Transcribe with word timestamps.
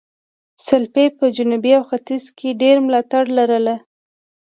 سلپيپ 0.65 1.11
په 1.19 1.27
جنوب 1.35 1.65
او 1.77 1.83
ختیځ 1.89 2.25
کې 2.37 2.57
ډېر 2.61 2.75
ملاتړي 2.85 3.31
لرل. 3.37 3.67